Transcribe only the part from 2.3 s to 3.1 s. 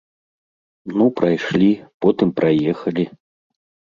праехалі.